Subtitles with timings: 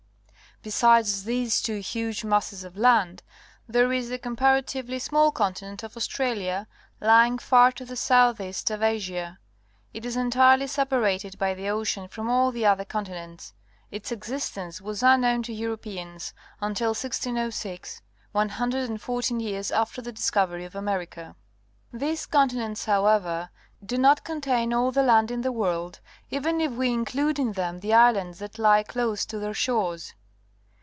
[0.63, 3.23] Besides these two huge masses of land,
[3.67, 6.67] there is the comparatively small continent of Australia,
[6.99, 9.39] lying far to the south east of Asia.
[9.91, 13.55] It is entirel}' separated by the ocean from all the other continents.
[13.89, 16.31] Its existence was unknown to Europeans
[16.61, 21.35] until 1606— one hun dred and fourteen j ears after the dis covery of America.
[21.91, 23.49] These continents, however,
[23.83, 27.53] do not con tain all the land in the world, even if we include in
[27.53, 30.13] them the islands that lie close to their shores.